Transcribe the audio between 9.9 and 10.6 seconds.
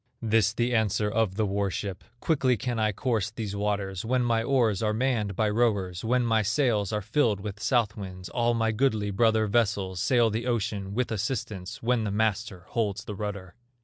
Sail the